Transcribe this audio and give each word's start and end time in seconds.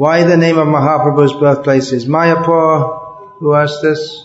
Why 0.00 0.24
the 0.24 0.38
name 0.38 0.56
of 0.56 0.66
Mahaprabhu's 0.66 1.34
birthplace 1.34 1.92
is 1.92 2.06
Mayapur? 2.06 3.36
Who 3.40 3.52
asked 3.52 3.82
this? 3.82 4.24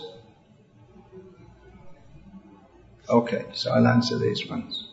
Okay, 3.10 3.44
so 3.52 3.72
I'll 3.72 3.86
answer 3.86 4.16
these 4.16 4.48
ones. 4.48 4.88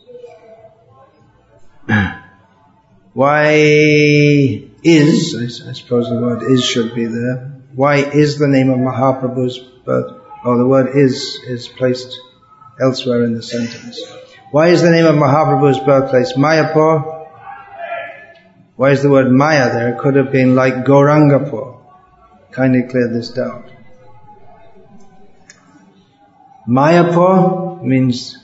Why 3.14 3.54
is, 4.84 5.36
I, 5.64 5.70
I 5.70 5.72
suppose 5.72 6.10
the 6.10 6.20
word 6.20 6.44
is 6.52 6.66
should 6.66 6.94
be 6.94 7.06
there. 7.06 7.62
Why 7.74 8.00
is 8.00 8.38
the 8.38 8.50
name 8.50 8.70
of 8.70 8.80
Mahaprabhu's 8.80 9.60
birth, 9.86 10.20
or 10.44 10.58
the 10.58 10.68
word 10.68 10.98
is, 10.98 11.40
is 11.48 11.70
placed 11.70 12.20
elsewhere 12.82 13.24
in 13.24 13.36
the 13.36 13.42
sentence. 13.42 14.02
Why 14.52 14.68
is 14.68 14.82
the 14.82 14.92
name 14.92 15.06
of 15.06 15.16
Mahaprabhu's 15.16 15.80
birthplace 15.80 16.34
Mayapur? 16.34 17.23
Why 18.76 18.92
is 18.92 19.04
the 19.04 19.10
word 19.10 19.32
Maya 19.32 19.72
there? 19.72 19.94
It 19.94 20.00
could 20.00 20.16
have 20.16 20.32
been 20.32 20.56
like 20.56 20.86
Gaurangapur. 20.86 21.80
Kindly 22.52 22.84
clear 22.90 23.10
this 23.12 23.30
doubt. 23.30 23.70
Mayapur 26.68 27.84
means 27.84 28.38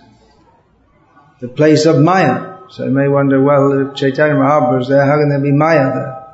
the 1.39 1.47
place 1.47 1.85
of 1.85 1.99
Maya. 1.99 2.57
So 2.69 2.85
you 2.85 2.91
may 2.91 3.07
wonder, 3.07 3.41
well, 3.41 3.89
if 3.89 3.95
Chaitanya 3.95 4.35
Mahaprabhu 4.35 4.81
is 4.81 4.87
there, 4.89 5.05
how 5.05 5.17
can 5.17 5.29
there 5.29 5.39
be 5.39 5.51
Maya 5.51 5.93
there? 5.93 6.25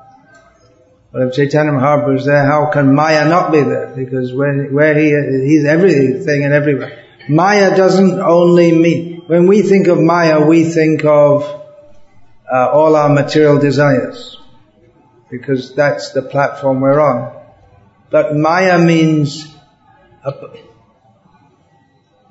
Well, 1.14 1.30
if 1.30 1.36
Chaitanya 1.36 1.72
Mahaprabhu 1.72 2.18
is 2.18 2.26
there, 2.26 2.46
how 2.46 2.70
can 2.72 2.94
Maya 2.94 3.30
not 3.30 3.52
be 3.52 3.62
there? 3.62 3.94
Because 3.96 4.34
when, 4.34 4.74
where 4.74 4.98
he, 4.98 5.12
is, 5.12 5.44
he's 5.44 5.66
everything 5.66 6.44
and 6.44 6.54
everywhere. 6.54 7.05
Maya 7.30 7.76
doesn't 7.77 8.20
only 8.20 8.72
mean, 8.74 9.22
when 9.27 9.48
we 9.48 9.62
think 9.62 9.88
of 9.88 10.00
Maya, 10.00 10.46
we 10.46 10.66
think 10.66 11.05
of 11.05 11.65
uh, 12.52 12.70
all 12.72 12.95
our 12.95 13.09
material 13.09 13.59
desires. 13.59 14.38
Because 15.30 15.73
that's 15.76 16.12
the 16.12 16.22
platform 16.22 16.81
we're 16.81 16.99
on. 16.99 17.35
But 18.12 18.35
Maya 18.35 18.77
means, 18.80 19.54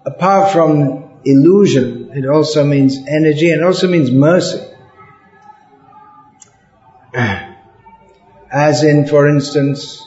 apart 0.04 0.52
from 0.52 1.20
illusion, 1.24 2.10
it 2.14 2.26
also 2.26 2.64
means 2.64 2.98
energy 3.08 3.50
and 3.50 3.64
also 3.64 3.88
means 3.88 4.10
mercy. 4.10 4.62
As 8.52 8.84
in, 8.84 9.06
for 9.08 9.28
instance, 9.28 10.06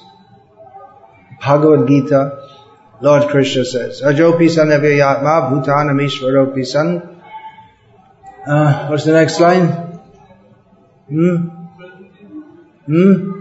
Bhagavad 1.41 1.87
Gita, 1.87 2.47
Lord 3.01 3.29
Krishna 3.29 3.65
says, 3.65 4.01
Ajopi 4.01 4.49
san 4.49 4.67
avyayatma 4.67 5.51
bhutanam 5.51 6.01
ishvaropi 6.01 6.65
san. 6.65 7.21
Uh, 8.47 8.87
what's 8.87 9.03
the 9.03 9.11
next 9.11 9.39
line? 9.39 9.96
Hmm? 11.09 11.35
Hmm? 12.85 13.33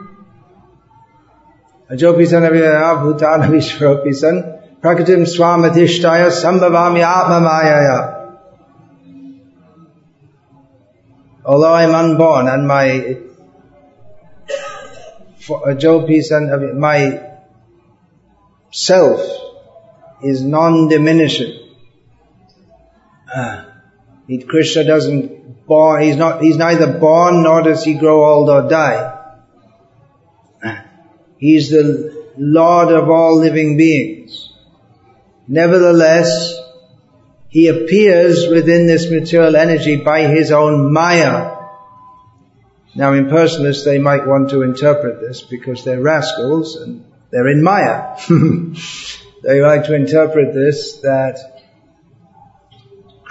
Ajopi 1.91 2.27
san 2.27 2.43
avyayatma 2.43 3.03
bhutanam 3.03 3.53
ishvaropi 3.61 4.15
san. 4.15 4.43
Prakritim 4.83 5.27
swamadhishtaya 5.27 6.31
sambhavami 6.31 7.03
atmamayaya. 7.03 8.17
Although 11.45 11.75
I'm 11.75 11.95
unborn 11.95 12.49
and 12.49 12.67
my 12.67 13.17
Ajopi 15.49 16.23
san 16.23 16.79
my 16.79 17.21
self 18.73 19.21
is 20.23 20.43
non-diminishing. 20.43 21.53
Uh, 23.33 23.65
Krishna 24.49 24.85
doesn't 24.85 25.67
born, 25.67 26.03
he's 26.03 26.17
not, 26.17 26.43
he's 26.43 26.57
neither 26.57 26.99
born 26.99 27.43
nor 27.43 27.63
does 27.63 27.85
he 27.85 27.95
grow 27.95 28.25
old 28.25 28.51
or 28.51 28.69
die. 28.69 29.13
He's 31.39 31.71
the 31.71 32.33
Lord 32.37 32.93
of 32.93 33.09
all 33.11 33.39
living 33.39 33.77
beings. 33.77 34.53
Nevertheless, 35.47 36.59
he 37.49 37.69
appears 37.69 38.49
within 38.49 38.87
this 38.87 39.11
material 39.11 39.55
energy 39.55 39.97
by 39.97 40.23
his 40.27 40.51
own 40.51 40.93
Maya. 40.93 41.55
Now 42.95 43.13
impersonalists, 43.13 43.85
they 43.85 43.99
might 43.99 44.27
want 44.27 44.51
to 44.51 44.63
interpret 44.63 45.21
this 45.21 45.43
because 45.43 45.85
they're 45.85 46.01
rascals 46.01 46.77
and 46.77 47.05
they're 47.31 47.49
in 47.49 47.63
Maya. 47.63 48.17
they 49.43 49.61
like 49.61 49.85
to 49.85 49.95
interpret 49.95 50.55
this 50.55 51.01
that 51.03 51.56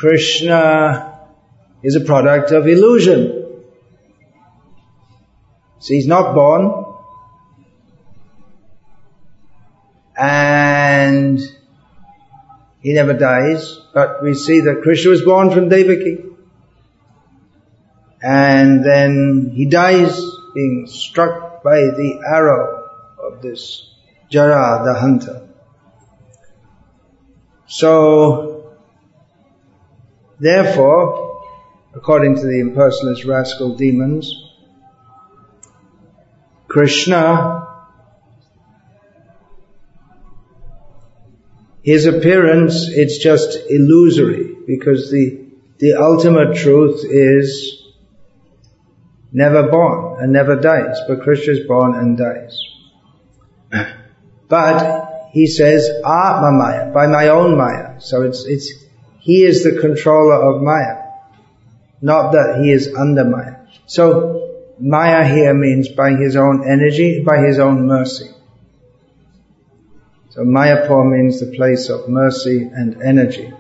Krishna 0.06 1.20
is 1.82 1.96
a 1.96 2.02
product 2.02 2.52
of 2.52 2.68
illusion. 2.68 3.64
So 5.80 5.94
he's 5.96 6.06
not 6.06 6.36
born. 6.36 6.86
And 10.16 11.40
he 12.82 12.94
never 12.94 13.14
dies, 13.14 13.80
but 13.96 14.22
we 14.22 14.36
see 14.36 14.60
that 14.62 14.84
Krishna 14.84 15.10
was 15.10 15.24
born 15.24 15.50
from 15.50 15.70
Devaki. 15.70 16.24
And 18.22 18.86
then 18.86 19.54
he 19.56 19.66
dies 19.66 20.22
being 20.54 20.86
struck 20.86 21.64
by 21.64 21.78
the 21.78 22.22
arrow 22.28 22.90
of 23.24 23.42
this 23.42 23.90
Jara, 24.30 24.84
the 24.86 24.94
hunter. 25.00 25.48
So, 27.66 28.55
therefore, 30.40 31.44
according 31.94 32.36
to 32.36 32.42
the 32.42 32.62
impersonalist 32.62 33.26
rascal 33.26 33.76
demons, 33.76 34.34
Krishna, 36.68 37.68
his 41.84 42.06
appearance, 42.06 42.90
it's 42.90 43.18
just 43.20 43.58
illusory 43.70 44.56
because 44.68 45.12
the, 45.12 45.46
the 45.78 45.94
ultimate 45.94 46.58
truth 46.58 47.06
is 47.06 47.84
never 49.32 49.70
born 49.70 50.22
and 50.22 50.34
never 50.34 50.56
dies, 50.56 50.98
but 51.08 51.22
Krishna 51.22 51.54
is 51.54 51.68
born 51.68 51.96
and 51.96 52.18
dies. 52.18 52.60
But 54.48 55.30
he 55.32 55.48
says, 55.48 55.90
ah, 56.06 56.38
Atma 56.38 56.52
Maya, 56.52 56.94
by 56.94 57.08
my 57.08 57.30
own 57.30 57.58
Maya. 57.58 58.00
So 58.00 58.22
it's, 58.22 58.46
it's, 58.46 58.72
he 59.26 59.44
is 59.44 59.64
the 59.64 59.82
controller 59.82 60.36
of 60.36 60.62
Maya. 60.62 61.02
Not 62.00 62.34
that 62.34 62.60
he 62.62 62.72
is 62.72 62.94
under 62.94 63.26
Maya. 63.26 63.56
So 63.88 64.68
Maya 64.80 65.28
here 65.28 65.52
means 65.56 65.90
by 65.90 66.12
his 66.12 66.36
own 66.36 66.70
energy, 66.70 67.24
by 67.24 67.40
his 67.40 67.58
own 67.58 67.88
mercy. 67.88 68.30
So 70.30 70.42
Mayapur 70.42 71.12
means 71.12 71.40
the 71.40 71.48
place 71.58 71.90
of 71.90 72.08
mercy 72.08 72.70
and 72.72 73.02
energy. 73.02 73.52